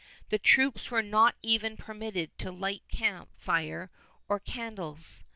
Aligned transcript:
The 0.29 0.39
troops 0.39 0.89
were 0.89 1.03
not 1.03 1.35
even 1.43 1.77
permitted 1.77 2.35
to 2.39 2.51
light 2.51 2.81
camp 2.89 3.29
fire 3.37 3.91
or 4.27 4.39
candles. 4.39 5.23